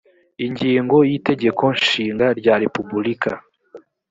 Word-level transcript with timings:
ingingo 0.45 0.95
ya 1.03 1.07
y 1.09 1.11
itegeko 1.17 1.63
nshinga 1.77 2.25
rya 2.39 2.53
repubulika 2.63 3.31